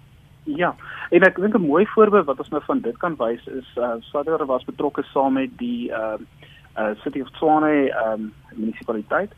Ja, 0.44 0.75
en 1.10 1.22
ek 1.22 1.37
dink 1.37 1.54
'n 1.54 1.66
mooi 1.66 1.87
voorbeeld 1.87 2.25
wat 2.25 2.38
ons 2.38 2.49
nou 2.49 2.62
van 2.64 2.80
dit 2.80 2.96
kan 2.96 3.16
wys 3.16 3.46
is 3.46 3.76
uh 3.76 3.94
Sadder 4.00 4.46
was 4.46 4.64
betrokke 4.64 5.02
saam 5.02 5.32
met 5.32 5.50
die 5.58 5.90
uh 5.90 6.18
uh 6.76 6.94
City 7.02 7.20
of 7.20 7.30
Tshwane 7.30 7.92
um 8.06 8.32
munisipaliteit 8.54 9.32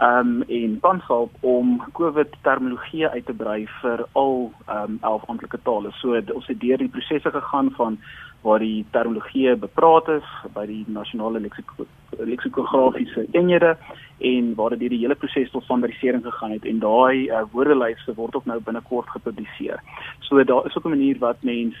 um 0.00 0.42
en 0.42 0.78
Pansal 0.80 1.30
om 1.40 1.82
COVID 1.92 2.36
terminologie 2.42 3.08
uit 3.08 3.26
te 3.26 3.32
brei 3.32 3.66
vir 3.80 4.06
al 4.12 4.52
um 4.66 4.98
11 5.00 5.24
amptelike 5.26 5.58
tale. 5.62 5.90
So 5.98 6.14
ons 6.34 6.46
het 6.46 6.60
deur 6.60 6.78
die 6.78 6.88
prosesse 6.88 7.30
gegaan 7.30 7.70
van 7.76 7.98
waar 8.42 8.58
die 8.62 8.86
terminologie 8.90 9.56
bepraat 9.56 10.08
is 10.08 10.28
by 10.54 10.66
die 10.66 10.84
nasionale 10.86 11.40
leksiko 11.40 11.86
leksikografiese 12.18 13.26
eenhede 13.30 13.76
en 14.18 14.54
waar 14.54 14.74
dit 14.74 14.90
die 14.90 15.02
hele 15.02 15.14
proses 15.14 15.50
tot 15.50 15.64
standaardisering 15.66 16.24
gegaan 16.24 16.54
het 16.54 16.64
en 16.66 16.80
daai 16.82 17.28
uh, 17.28 17.42
woordelyste 17.52 18.14
word 18.14 18.34
ook 18.34 18.46
nou 18.46 18.58
binnekort 18.64 19.10
gepubliseer. 19.14 19.82
So 20.26 20.44
daar 20.44 20.66
is 20.66 20.76
ook 20.76 20.86
'n 20.86 20.96
manier 20.96 21.18
wat 21.18 21.42
mens 21.42 21.74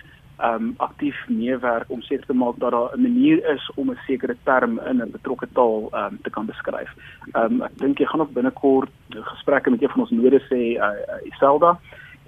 um 0.44 0.74
aktief 0.76 1.16
meewerk 1.28 1.90
om 1.90 2.02
seker 2.02 2.26
te 2.26 2.32
maak 2.32 2.58
dat 2.58 2.70
daar 2.70 2.94
'n 2.94 3.02
manier 3.02 3.54
is 3.54 3.70
om 3.74 3.90
'n 3.90 3.98
sekere 4.06 4.36
term 4.44 4.78
in 4.78 5.02
'n 5.02 5.10
betrokke 5.10 5.48
taal 5.52 5.88
um 5.92 6.18
te 6.22 6.30
kan 6.30 6.46
beskryf. 6.46 6.90
Um 7.34 7.62
ek 7.62 7.78
dink 7.78 7.98
jy 7.98 8.06
gaan 8.06 8.20
ook 8.20 8.32
binnekort 8.32 8.90
gesprekke 9.10 9.70
met 9.70 9.82
een 9.82 9.88
van 9.88 10.00
ons 10.00 10.10
nodes 10.10 10.42
sê 10.42 10.76
uh, 10.76 10.84
uh, 10.84 11.26
Iselda 11.26 11.78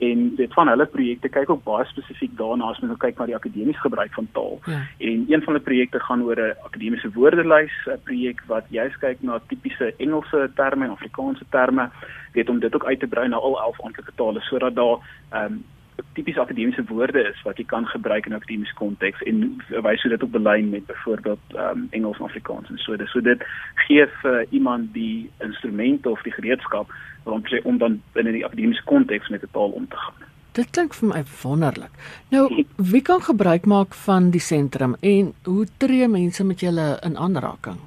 en 0.00 0.34
dit 0.36 0.52
van 0.52 0.68
hulle 0.68 0.86
projekte 0.86 1.28
kyk 1.28 1.50
ook 1.50 1.64
baie 1.64 1.84
spesifiek 1.84 2.32
daarna 2.38 2.70
as 2.72 2.78
mens 2.80 2.98
kyk 3.02 3.18
na 3.18 3.26
die 3.28 3.36
akademiese 3.36 3.80
gebruik 3.80 4.14
van 4.16 4.28
taal. 4.32 4.58
Ja. 4.64 4.80
En 4.98 5.26
een 5.28 5.42
van 5.42 5.58
die 5.58 5.62
projekte 5.62 6.00
gaan 6.00 6.22
oor 6.22 6.40
'n 6.40 6.54
akademiese 6.68 7.10
woordelys, 7.12 7.76
'n 7.86 8.00
projek 8.04 8.40
wat 8.46 8.64
juist 8.68 8.98
kyk 8.98 9.22
na 9.22 9.40
tipiese 9.48 9.94
Engelse 9.96 10.50
terme 10.54 10.84
en 10.84 10.90
Afrikaanse 10.90 11.44
terme, 11.50 11.90
weet 12.32 12.48
om 12.48 12.58
dit 12.58 12.74
ook 12.74 12.84
uit 12.84 13.00
te 13.00 13.06
brei 13.06 13.28
na 13.28 13.36
al 13.36 13.60
11 13.60 13.80
amptelike 13.80 14.12
tale 14.14 14.40
sodat 14.40 14.74
daar 14.74 14.98
ehm 15.30 15.52
um, 15.52 15.64
tipies 16.12 16.38
akademiese 16.38 16.84
woorde 16.88 17.22
is 17.28 17.42
wat 17.42 17.58
jy 17.58 17.64
kan 17.64 17.86
gebruik 17.86 18.26
in 18.26 18.32
'n 18.32 18.40
akademiese 18.40 18.74
konteks 18.74 19.22
en 19.22 19.62
wys 19.68 20.02
hoe 20.02 20.10
dit 20.10 20.22
op 20.22 20.32
belyn 20.32 20.70
met 20.70 20.86
byvoorbeeld 20.86 21.44
um, 21.56 21.86
Engels 21.90 22.18
en 22.18 22.24
Afrikaans 22.24 22.68
en 22.68 22.78
so. 22.78 22.96
So 23.06 23.20
dit 23.20 23.42
gee 23.74 24.06
vir 24.22 24.46
iemand 24.50 24.92
die 24.92 25.30
instrumente 25.38 26.10
of 26.10 26.22
die 26.22 26.32
gereedskap 26.32 26.92
om 27.24 27.42
om 27.62 27.78
dan 27.78 28.02
binne 28.12 28.32
die 28.32 28.44
akademiese 28.44 28.84
konteks 28.84 29.28
met 29.28 29.42
'n 29.42 29.52
taal 29.52 29.70
om 29.70 29.88
te 29.88 29.96
gaan. 29.96 30.28
Dit 30.52 30.70
klink 30.70 30.94
vir 30.94 31.08
my 31.08 31.22
wonderlik. 31.42 31.90
Nou, 32.30 32.64
wie 32.76 33.02
kan 33.02 33.22
gebruik 33.22 33.66
maak 33.66 33.94
van 33.94 34.30
die 34.30 34.40
sentrum 34.40 34.96
en 35.00 35.32
hoe 35.44 35.66
tree 35.76 36.08
mense 36.08 36.44
met 36.44 36.60
julle 36.60 36.98
in 37.06 37.16
aanraking? 37.16 37.78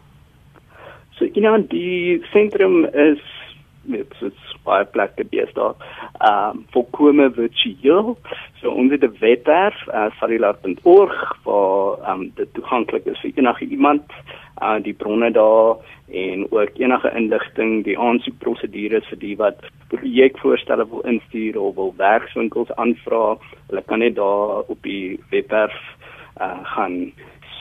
So, 1.12 1.25
know, 1.25 1.60
die 1.70 2.24
sentrum 2.32 2.86
is 2.86 3.20
met 3.83 4.13
so 4.19 4.29
baie 4.63 4.85
plekke 4.85 5.25
bestaan. 5.29 5.75
Ehm 6.19 6.57
um, 6.57 6.65
volkome 6.71 7.31
virtueel. 7.31 8.17
So 8.61 8.69
ons 8.69 8.91
het 8.91 9.03
'n 9.03 9.17
webwerf, 9.19 9.87
uh, 9.87 10.11
salilar.org 10.19 11.37
waar 11.43 11.97
ehm 11.97 12.21
um, 12.21 12.31
dit 12.35 12.53
toeganklik 12.53 13.05
is 13.05 13.19
vir 13.19 13.31
enige 13.35 13.65
iemand, 13.65 14.03
uh 14.61 14.77
die 14.83 14.93
bronne 14.93 15.31
daar 15.31 15.75
en 16.11 16.51
ook 16.51 16.69
enige 16.77 17.11
inligting, 17.15 17.83
die 17.83 17.99
aansoekprosedures 17.99 19.07
vir 19.07 19.19
die 19.19 19.37
wat 19.37 19.59
projekvoorstelle 19.87 20.89
wil 20.89 21.01
instuur 21.01 21.59
of 21.59 21.75
wil 21.75 21.93
werkswinkels 21.97 22.75
aanvra. 22.75 23.37
Hulle 23.67 23.83
kan 23.85 23.99
net 23.99 24.15
daar 24.15 24.63
op 24.67 24.77
die 24.81 25.19
webwerf 25.29 25.79
uh 26.41 26.59
gaan 26.63 27.13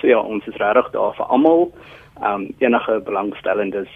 So 0.00 0.06
ja, 0.06 0.20
ons 0.20 0.46
is 0.46 0.56
regtig 0.56 0.90
daar 0.90 1.14
vir 1.14 1.26
almal. 1.26 1.72
Ehm 2.22 2.34
um, 2.34 2.54
enige 2.58 3.00
belangstellendes 3.04 3.88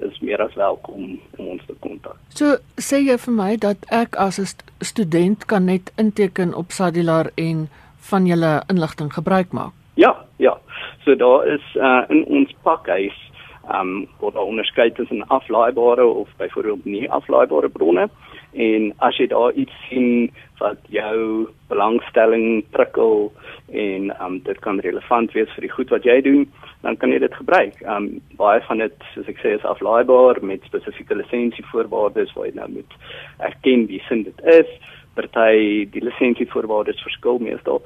is 0.00 0.20
meer 0.20 0.42
as 0.42 0.54
welkom 0.54 1.20
om 1.36 1.46
ons 1.46 1.62
te 1.66 1.74
kontak. 1.80 2.16
So 2.28 2.56
sê 2.80 2.96
jy 3.04 3.18
vir 3.18 3.34
my 3.34 3.56
dat 3.56 3.76
ek 3.90 4.16
as 4.16 4.38
'n 4.38 4.46
st 4.46 4.64
student 4.80 5.46
kan 5.46 5.64
net 5.64 5.92
inteken 5.96 6.54
op 6.54 6.70
Sadilar 6.70 7.30
en 7.34 7.68
van 8.10 8.26
julle 8.26 8.62
inligting 8.68 9.12
gebruik 9.12 9.52
maak? 9.52 9.72
Ja, 9.94 10.24
ja. 10.36 10.58
So 11.04 11.14
daar 11.14 11.46
is 11.46 11.62
uh, 11.74 12.02
in 12.08 12.24
ons 12.26 12.54
pakhuis 12.62 13.32
ehm 13.68 13.80
um, 13.80 14.08
word 14.20 14.34
daar 14.34 14.50
onderskei 14.50 14.90
tussen 14.92 15.26
aflaaibare 15.26 16.06
of 16.06 16.28
byvoorbeeld 16.36 16.84
nie 16.84 17.10
aflaaibare 17.10 17.68
bronne. 17.68 18.08
En 18.52 18.92
as 18.98 19.16
jy 19.18 19.26
daar 19.26 19.52
iets 19.52 19.74
sien 19.88 20.30
wat 20.60 20.78
jou 20.88 21.48
belangstelling 21.68 22.64
prikkel 22.70 23.32
en 23.72 24.12
um, 24.22 24.38
dit 24.44 24.58
kan 24.62 24.78
relevant 24.80 25.32
wees 25.32 25.50
vir 25.56 25.66
die 25.66 25.72
goed 25.72 25.90
wat 25.90 26.04
jy 26.06 26.20
doen, 26.22 26.46
dan 26.82 26.96
kan 26.96 27.10
jy 27.10 27.18
dit 27.18 27.34
gebruik. 27.34 27.80
Um 27.88 28.08
baie 28.38 28.62
van 28.68 28.84
dit, 28.84 29.06
soos 29.14 29.28
ek 29.32 29.40
sê, 29.42 29.56
is 29.58 29.66
aflaaibaar 29.66 30.42
met 30.42 30.66
spesifieke 30.68 31.16
lisensievoorwaardes 31.18 32.34
waar 32.36 32.50
jy 32.50 32.54
nou 32.60 32.70
moet 32.78 32.98
erken 33.38 33.86
wie 33.90 34.02
sin 34.08 34.26
dit 34.28 34.44
is. 34.60 34.70
Party 35.14 35.86
die 35.94 36.02
lisensievoorwaardes 36.04 37.02
verskil 37.06 37.40
meestal 37.42 37.82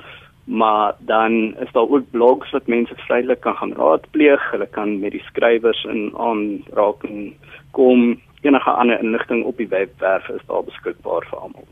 maar 0.49 0.95
dan 0.99 1.57
is 1.59 1.73
daar 1.73 1.89
ook 1.89 2.11
blogs 2.11 2.51
wat 2.51 2.67
mense 2.67 2.95
vrylik 2.97 3.41
kan 3.41 3.55
gaan 3.55 3.73
raadpleeg. 3.73 4.51
Hulle 4.51 4.67
kan 4.67 5.01
met 5.01 5.11
die 5.11 5.23
skrywers 5.25 5.85
in 5.85 6.13
aanraking 6.17 7.35
kom 7.71 8.21
enige 8.41 8.71
ander 8.71 9.01
inligting 9.01 9.45
op 9.45 9.57
die 9.57 9.69
webwerf 9.69 10.29
is 10.29 10.47
daar 10.47 10.65
beskikbaar 10.65 11.27
vir 11.31 11.39
almal. 11.39 11.67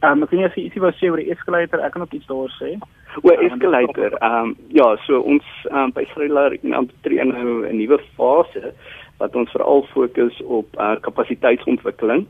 Ehm 0.00 0.22
um, 0.22 0.28
weet 0.30 0.56
jy 0.56 0.62
ietsie 0.64 0.82
wat 0.82 0.96
sê 1.00 1.08
oor 1.10 1.20
die 1.20 1.32
eskalator, 1.32 1.80
ek 1.80 1.92
kan 1.92 2.02
ook 2.02 2.12
iets 2.12 2.26
daaroor 2.28 2.52
sê. 2.58 2.74
Oor 3.22 3.44
eskalator, 3.44 4.16
ehm 4.20 4.50
um, 4.50 4.56
ja, 4.68 4.88
so 5.06 5.20
ons 5.20 5.44
um, 5.70 5.92
by 5.92 6.04
Thriller 6.14 6.56
intree 6.62 7.24
nou 7.24 7.64
'n 7.68 7.76
nuwe 7.76 7.98
fase 8.16 8.74
wat 9.18 9.36
ons 9.36 9.50
veral 9.50 9.86
fokus 9.92 10.40
op 10.42 10.66
uh, 10.80 10.96
kapasiteitsontwikkeling. 11.00 12.26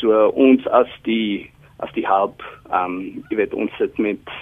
So 0.00 0.28
ons 0.28 0.66
as 0.66 0.90
die 1.02 1.50
as 1.78 1.92
die 1.92 2.06
hub, 2.06 2.42
ehm 2.70 2.84
um, 2.84 3.24
jy 3.30 3.36
weet 3.42 3.54
ons 3.54 3.72
sit 3.78 3.98
met 3.98 4.34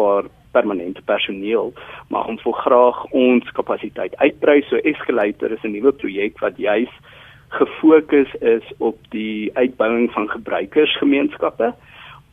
paar 0.00 0.30
permanente 0.56 1.02
personeel, 1.06 1.72
maar 2.08 2.26
ons 2.32 2.42
wil 2.42 2.56
graag 2.64 3.04
ons 3.10 3.52
kapasiteit 3.58 4.16
uitbrei. 4.16 4.60
So 4.68 4.76
Escalator 4.76 5.52
is 5.52 5.62
'n 5.62 5.76
nuwe 5.76 5.92
projek 5.92 6.40
wat 6.40 6.56
juis 6.56 6.90
gefokus 7.50 8.34
is 8.40 8.66
op 8.78 8.98
die 9.10 9.50
uitbouing 9.54 10.10
van 10.12 10.28
gebruikersgemeenskappe 10.30 11.74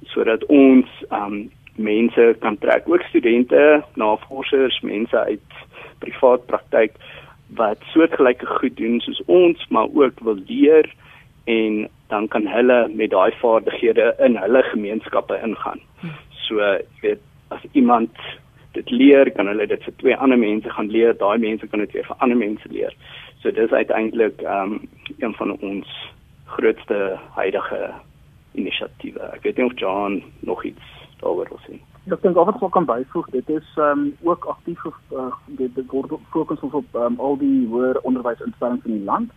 sodat 0.06 0.46
ons 0.46 0.88
um 1.10 1.50
mense 1.78 2.36
kan 2.40 2.58
trek, 2.58 2.90
ook 2.90 3.02
studente, 3.02 3.84
navorsers, 3.94 4.80
mense 4.82 5.18
uit 5.18 5.58
privaat 6.02 6.46
praktyk 6.46 6.96
wat 7.58 7.82
soortgelyke 7.94 8.46
goed 8.46 8.76
doen 8.78 9.00
soos 9.00 9.22
ons, 9.26 9.68
maar 9.70 9.88
ook 9.94 10.20
wil 10.26 10.40
leer 10.48 10.90
en 11.46 11.88
dan 12.08 12.28
kan 12.28 12.48
hulle 12.48 12.88
met 12.94 13.14
daai 13.14 13.32
vaardighede 13.42 14.16
in 14.26 14.38
hulle 14.42 14.64
gemeenskappe 14.72 15.38
ingaan. 15.44 15.82
So, 16.48 16.60
jy 16.62 17.02
weet, 17.02 17.24
as 17.48 17.64
iemand 17.72 18.12
dit 18.78 18.90
leer, 18.90 19.32
kan 19.32 19.48
hulle 19.48 19.68
dit 19.68 19.84
vir 19.84 19.96
twee 20.02 20.18
ander 20.18 20.40
mense 20.40 20.70
gaan 20.70 20.92
leer, 20.94 21.16
daai 21.18 21.38
mense 21.42 21.68
kan 21.72 21.82
dit 21.84 21.96
weer 21.96 22.06
vir 22.06 22.20
ander 22.26 22.38
mense 22.38 22.70
leer. 22.74 22.94
So 23.42 23.52
dis 23.52 23.72
uiteindelik 23.72 24.42
ehm 24.42 24.78
um, 24.78 24.90
een 25.18 25.34
van 25.40 25.56
ons 25.60 25.94
grootste 26.46 27.20
huidige 27.36 27.82
inisiatiewe. 28.52 29.30
Ek 29.34 29.44
weet 29.44 29.58
nie 29.58 29.66
of 29.66 29.78
John 29.80 30.24
nog 30.40 30.64
iets 30.64 30.96
daaroor 31.22 31.50
wil 31.50 31.62
sê. 31.66 31.80
Ek 32.08 32.22
dink 32.24 32.38
of 32.38 32.50
ek 32.54 32.60
wel 32.64 32.74
kan 32.76 32.88
byvoeg, 32.88 33.30
dit 33.36 33.50
is 33.58 33.70
ehm 33.76 34.08
um, 34.08 34.16
ook 34.30 34.46
aktief 34.54 34.86
uh, 34.88 35.32
dit 35.60 35.82
word 35.92 36.14
fokus 36.32 36.62
op 36.62 36.96
um, 36.96 37.20
al 37.20 37.38
die 37.42 37.68
hoër 37.68 38.02
onderwysinstellings 38.02 38.86
in 38.86 39.00
die 39.00 39.08
land. 39.10 39.34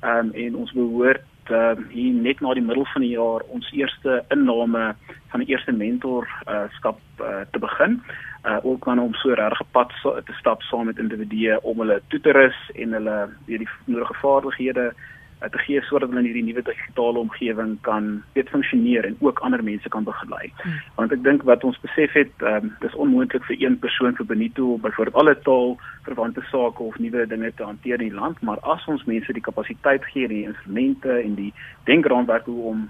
Ehm 0.00 0.30
um, 0.30 0.34
en 0.46 0.60
ons 0.64 0.72
behoort 0.72 1.24
uh, 1.50 1.74
hier 1.88 2.12
net 2.12 2.40
na 2.40 2.54
die 2.54 2.64
middel 2.64 2.86
van 2.92 3.02
die 3.02 3.14
jaar 3.14 3.44
ons 3.54 3.68
eerste 3.72 4.24
inname 4.34 4.94
van 5.32 5.42
die 5.42 5.48
eerste 5.52 5.72
mentor 5.72 6.28
uh, 6.48 6.66
uh, 6.84 7.42
te 7.50 7.58
begin. 7.58 8.00
Uh, 8.46 8.58
ook 8.62 8.80
kan 8.80 8.98
om 8.98 9.14
so 9.14 9.34
regtig 9.34 9.58
gepad 9.58 9.92
so, 10.02 10.14
te 10.24 10.32
stap 10.38 10.62
saam 10.62 10.86
met 10.86 10.98
individue 10.98 11.58
om 11.62 11.78
hulle 11.82 12.00
toe 12.08 12.20
te 12.20 12.32
rus 12.32 12.58
en 12.74 12.92
hulle 12.92 13.18
weer 13.46 13.64
die 13.64 13.68
nodige 13.86 14.14
vaardighede 14.22 14.92
uh, 14.92 15.15
te 15.40 15.58
gee 15.58 15.82
sodat 15.84 16.08
hulle 16.08 16.22
in 16.22 16.28
hierdie 16.30 16.44
nuwe 16.46 16.62
digitale 16.64 17.20
omgewing 17.20 17.76
kan 17.86 18.22
weet 18.32 18.48
funksioneer 18.48 19.04
en 19.04 19.16
ook 19.20 19.42
ander 19.44 19.62
mense 19.64 19.88
kan 19.88 20.04
begelei. 20.04 20.48
Hmm. 20.62 20.78
Want 20.96 21.12
ek 21.12 21.22
dink 21.24 21.44
wat 21.48 21.64
ons 21.64 21.78
besef 21.84 22.16
het, 22.16 22.32
um, 22.40 22.72
dis 22.80 22.94
onmoontlik 22.94 23.44
vir 23.50 23.60
een 23.60 23.78
persoon 23.82 24.16
vir 24.16 24.26
Benito 24.32 24.78
byvoorbeeld 24.84 25.20
alle 25.22 25.36
taal 25.48 25.76
verwante 26.08 26.42
sake 26.50 26.82
of 26.82 26.98
nuwe 26.98 27.26
dinge 27.26 27.52
te 27.54 27.68
hanteer 27.68 28.00
in 28.00 28.08
die 28.08 28.18
land, 28.18 28.40
maar 28.40 28.62
as 28.64 28.86
ons 28.88 29.04
mense 29.04 29.32
die 29.32 29.44
kapasiteit 29.44 30.04
gee, 30.12 30.28
die 30.28 30.44
instrumente 30.48 31.20
en 31.20 31.36
die 31.36 31.52
denkraamwerk 31.90 32.48
hoe 32.48 32.62
om 32.72 32.88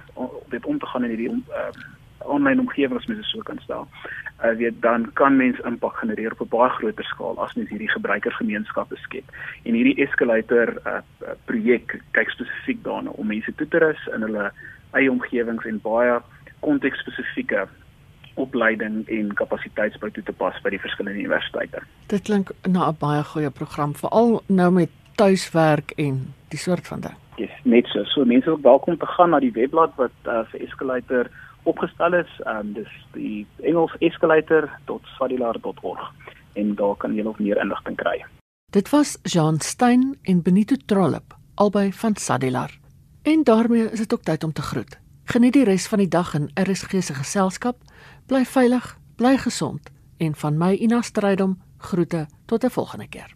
dit 0.55 0.67
om 0.67 0.79
te 0.79 0.87
gaan 0.87 1.05
in 1.05 1.15
hierdie 1.15 1.31
om, 1.35 1.45
uh, 1.51 1.71
online 2.25 2.61
omgewing 2.61 2.99
as 2.99 3.07
mens 3.07 3.21
dit 3.21 3.31
so 3.31 3.43
kan 3.43 3.59
stel. 3.63 3.89
Uh 4.45 4.55
weet 4.57 4.83
dan 4.83 5.13
kan 5.13 5.37
mens 5.37 5.59
impak 5.65 5.97
genereer 5.97 6.33
op 6.33 6.41
'n 6.41 6.57
baie 6.57 6.71
groter 6.71 7.05
skaal 7.05 7.39
as 7.39 7.55
mens 7.55 7.69
hierdie 7.69 7.91
gebruikersgemeenskappe 7.91 8.97
skep. 8.97 9.25
En 9.63 9.75
hierdie 9.75 10.03
escalator 10.07 10.77
uh 10.87 11.01
projek 11.45 12.01
kyk 12.11 12.31
spesifiek 12.31 12.85
daarna 12.85 13.11
om 13.11 13.27
mense 13.27 13.55
toe 13.55 13.69
te 13.69 13.79
rus 13.79 14.09
in 14.15 14.23
hulle 14.23 14.53
eie 14.93 15.11
omgewings 15.11 15.65
en 15.65 15.81
baie 15.81 16.21
konteksspesifieke 16.61 17.69
opleiding 18.35 19.09
en 19.09 19.35
kapasiteitsbou 19.35 20.11
toe 20.11 20.23
te 20.23 20.33
pas 20.33 20.57
by 20.63 20.71
die 20.71 20.81
verskillende 20.81 21.19
universiteite. 21.19 21.81
Dit 22.07 22.23
klink 22.29 22.51
na 22.69 22.89
'n 22.89 22.97
baie 23.01 23.23
goeie 23.25 23.51
program 23.51 23.95
veral 23.95 24.43
nou 24.47 24.71
met 24.73 24.91
tuiswerk 25.15 25.93
en 25.97 26.35
die 26.49 26.59
soort 26.59 26.87
van 26.87 27.01
ding. 27.01 27.17
Yes, 27.37 27.53
net 27.63 27.87
so. 27.87 28.05
So 28.05 28.25
mense 28.25 28.51
ook 28.51 28.63
welkom 28.63 28.99
te 28.99 29.07
gaan 29.07 29.31
na 29.31 29.41
die 29.41 29.53
webblad 29.53 29.93
wat 29.97 30.15
uh, 30.25 30.41
vir 30.51 30.61
Escalator 30.61 31.31
opgestel 31.67 32.15
is. 32.15 32.41
Ehm 32.45 32.59
um, 32.59 32.73
dis 32.73 33.07
die 33.13 33.47
Engels 33.63 33.97
escalator.swadilard.org 33.99 36.13
en 36.55 36.75
daar 36.75 36.97
kan 36.97 37.15
jy 37.15 37.23
nog 37.23 37.39
meer 37.39 37.61
inligting 37.61 37.97
kry. 37.97 38.25
Dit 38.73 38.91
was 38.91 39.19
Jean 39.23 39.61
Stein 39.61 40.19
en 40.23 40.43
Benito 40.43 40.77
Trollop 40.87 41.37
albei 41.57 41.93
van 41.93 42.17
Sadilar. 42.17 42.79
En 43.23 43.43
daarmee 43.43 43.91
is 43.91 43.99
dit 43.99 44.13
ook 44.13 44.23
tyd 44.23 44.45
om 44.45 44.53
te 44.53 44.63
groet. 44.63 44.99
Geniet 45.25 45.53
die 45.53 45.65
res 45.65 45.89
van 45.89 45.99
die 45.99 46.09
dag 46.09 46.35
in 46.35 46.51
RSG 46.55 47.03
se 47.03 47.15
geselskap. 47.15 47.77
Bly 48.27 48.45
veilig, 48.45 48.99
bly 49.17 49.37
gesond 49.37 49.91
en 50.19 50.35
van 50.35 50.59
my 50.59 50.75
Ina 50.75 51.03
Strydom 51.03 51.59
groete 51.79 52.27
tot 52.47 52.65
'n 52.65 52.71
volgende 52.71 53.09
keer. 53.09 53.36